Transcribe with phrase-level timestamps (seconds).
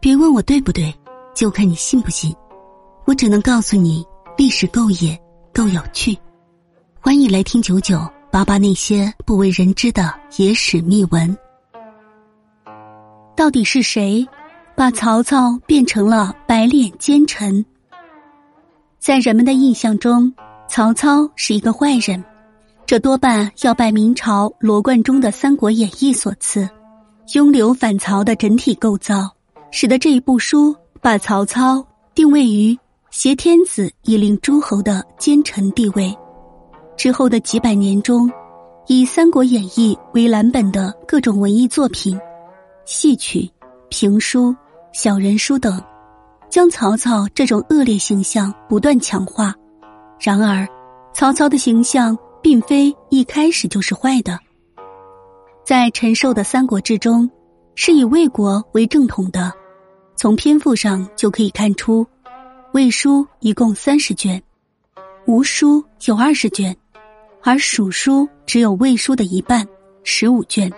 [0.00, 0.94] 别问我对不对，
[1.34, 2.34] 就看你信不信。
[3.04, 4.02] 我只能告诉你，
[4.34, 5.20] 历史够野，
[5.52, 6.16] 够有趣。
[6.98, 8.00] 欢迎来听九九
[8.30, 11.36] 八八那些不为人知的野史秘闻。
[13.36, 14.26] 到底是谁
[14.74, 17.62] 把曹操变成了白脸奸臣？
[18.98, 20.32] 在人们的印象中，
[20.66, 22.24] 曹操是一个坏人，
[22.86, 26.66] 这多半要拜明朝罗贯中的《三国演义》所赐。
[27.34, 29.30] 拥刘反曹的整体构造，
[29.70, 31.84] 使得这一部书把曹操
[32.14, 32.76] 定位于
[33.10, 36.16] 挟天子以令诸侯的奸臣地位。
[36.96, 38.30] 之后的几百年中，
[38.86, 42.18] 以《三国演义》为蓝本的各种文艺作品、
[42.84, 43.48] 戏曲、
[43.88, 44.54] 评书、
[44.92, 45.82] 小人书等，
[46.48, 49.54] 将曹操这种恶劣形象不断强化。
[50.18, 50.68] 然而，
[51.14, 54.38] 曹操的形象并非一开始就是坏的。
[55.64, 57.30] 在陈寿的《三国志》中，
[57.76, 59.52] 是以魏国为正统的。
[60.20, 62.06] 从篇幅上就可以看出，
[62.74, 64.42] 魏书一共三十卷，
[65.24, 66.76] 吴书有二十卷，
[67.42, 69.66] 而蜀书只有魏书的一半，
[70.04, 70.70] 十五卷。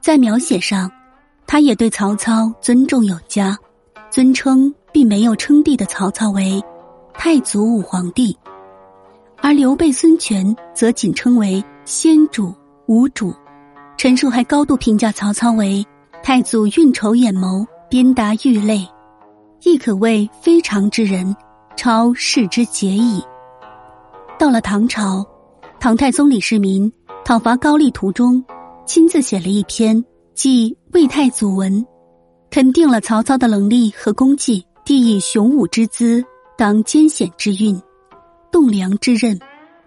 [0.00, 0.88] 在描写上，
[1.44, 3.58] 他也对曹操尊重有加，
[4.12, 6.62] 尊称并没有称帝的曹操为
[7.14, 8.38] 太祖武皇帝，
[9.38, 12.54] 而刘备、孙权则仅称为先主、
[12.86, 13.34] 吴主。
[13.96, 15.84] 陈寿还高度评价曹操为
[16.22, 18.84] 太祖运筹眼谋，鞭达御类，
[19.62, 21.36] 亦可谓非常之人，
[21.76, 23.22] 超世之杰矣。
[24.38, 25.24] 到了唐朝，
[25.78, 26.92] 唐太宗李世民
[27.24, 28.44] 讨伐高丽途中，
[28.84, 29.96] 亲自写了一篇
[30.34, 31.72] 《记魏太祖文》，
[32.50, 34.64] 肯定了曹操的能力和功绩。
[34.84, 36.24] 帝以雄武之姿，
[36.56, 37.80] 当艰险之运，
[38.52, 39.38] 栋梁之任，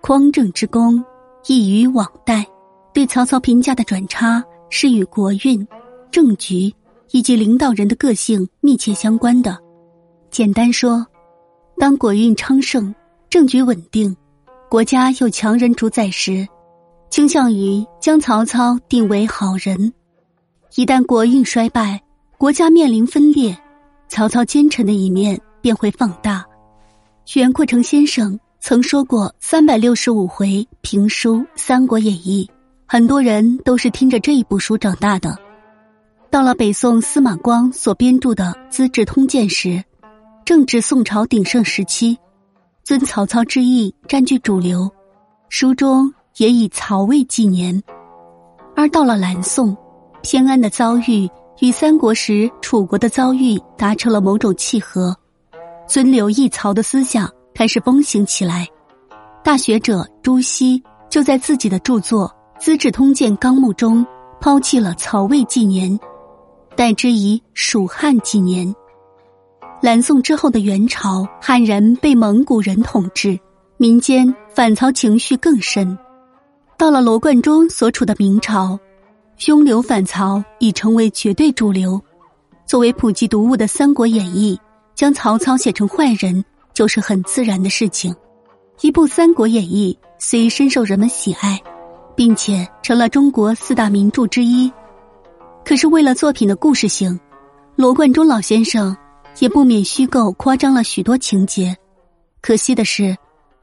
[0.00, 1.04] 匡正之功，
[1.46, 2.46] 异于往代。
[2.92, 5.64] 对曹操评价的转差是与国运、
[6.10, 6.74] 政局
[7.10, 9.58] 以及领导人的个性密切相关的。
[10.30, 11.06] 简单说，
[11.78, 12.94] 当国运昌盛、
[13.30, 14.16] 政局稳定、
[14.68, 16.46] 国家有强人主宰时，
[17.10, 19.90] 倾向于将曹操定为好人；
[20.76, 22.02] 一旦国运衰败、
[22.36, 23.56] 国家面临分裂，
[24.08, 26.44] 曹操奸臣的一面便会放大。
[27.34, 32.48] 袁阔成先生曾说过：“三百六十五回评书《三国演义》。”
[32.90, 35.36] 很多人都是听着这一部书长大的。
[36.30, 39.82] 到了北宋司马光所编著的《资治通鉴》时，
[40.44, 42.18] 正值宋朝鼎盛时期，
[42.84, 44.90] 尊曹操之意占据主流，
[45.48, 47.82] 书中也以曹魏纪年。
[48.76, 49.74] 而到了南宋，
[50.22, 51.28] 偏安的遭遇
[51.60, 55.16] 与三国时楚国的遭遇达成了某种契合，
[55.86, 58.68] 尊刘抑曹的思想开始风行起来。
[59.42, 62.30] 大学者朱熹就在自己的著作。
[62.60, 64.04] 《资治通鉴纲目》中
[64.40, 65.96] 抛弃了曹魏纪年，
[66.78, 68.72] 代之以蜀汉纪年。
[69.82, 73.36] 南宋之后的元朝，汉人被蒙古人统治，
[73.78, 75.98] 民间反曹情绪更深。
[76.76, 78.78] 到了罗贯中所处的明朝，
[79.46, 82.00] 拥刘反曹已成为绝对主流。
[82.64, 84.56] 作为普及读物的《三国演义》，
[84.94, 88.14] 将曹操写成坏人，就是很自然的事情。
[88.82, 91.60] 一部《三国演义》虽深受人们喜爱。
[92.18, 94.68] 并且成了中国四大名著之一，
[95.68, 97.20] 可是为了作品的故事性，
[97.76, 98.96] 罗贯中老先生
[99.38, 101.76] 也不免虚构夸张了许多情节。
[102.40, 103.14] 可惜的是，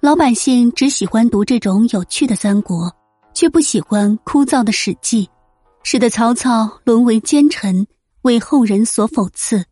[0.01, 2.95] 老百姓只喜欢读这种有趣的三国，
[3.33, 5.27] 却不喜欢枯燥的史记，
[5.81, 7.87] 使得曹操沦为奸臣，
[8.21, 9.65] 为后人所讽刺。